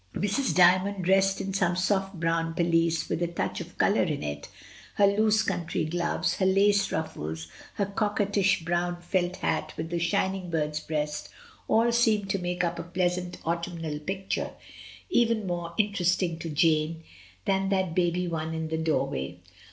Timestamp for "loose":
5.05-5.43